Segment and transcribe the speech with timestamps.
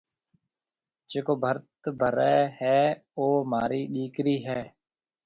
[1.11, 1.67] جڪو ڀرت
[1.99, 2.79] ڀري هيَ
[3.17, 4.61] او مهارِي ڏِيڪرِي هيَ۔